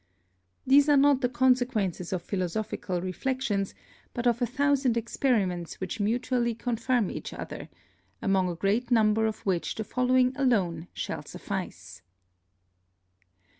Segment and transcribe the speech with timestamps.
[0.65, 3.75] These are not the Consequences of Philosophical Reflections,
[4.15, 7.69] but of a thousand Experiments which mutually confirm each other;
[8.19, 12.01] among a great Number of which the following alone shall suffice.